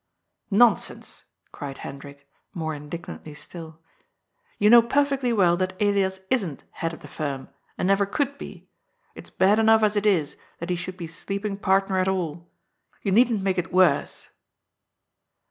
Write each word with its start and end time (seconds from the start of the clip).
"Nonsense,'* 0.49 1.25
cried 1.51 1.77
Hendrik, 1.77 2.27
more 2.55 2.73
indignantly 2.73 3.35
still." 3.35 3.81
You 4.57 4.67
know 4.67 4.81
perfectly 4.81 5.31
well 5.31 5.55
that 5.57 5.79
Elias 5.79 6.21
isn't 6.31 6.63
head 6.71 6.91
of 6.91 7.01
the 7.01 7.07
firm, 7.07 7.49
and 7.77 7.87
never 7.87 8.07
could 8.07 8.39
be. 8.39 8.67
It's 9.13 9.29
bad 9.29 9.59
enough, 9.59 9.83
as 9.83 9.95
it 9.95 10.07
is, 10.07 10.37
that 10.57 10.71
he 10.71 10.75
should 10.75 10.97
be 10.97 11.05
sleeping 11.05 11.55
partner 11.55 11.99
at 11.99 12.07
all. 12.07 12.49
You 13.03 13.11
needn't 13.11 13.43
make 13.43 13.59
it 13.59 13.71
worse 13.71 14.29